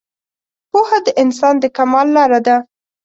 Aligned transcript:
پوهه 0.71 0.99
د 1.05 1.07
انسان 1.23 1.55
د 1.59 1.65
کمال 1.77 2.07
لاره 2.15 2.39
ده 2.47 2.55